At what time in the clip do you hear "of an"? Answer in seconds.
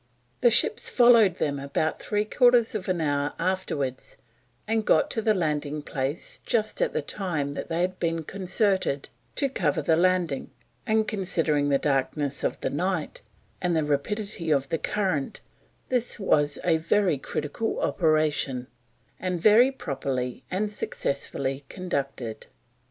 2.73-2.99